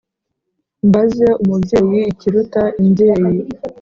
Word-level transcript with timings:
Mbaze 0.87 1.27
umubyeyi 1.43 1.99
ikiruta 2.11 2.63
imbyeyi 2.81 3.29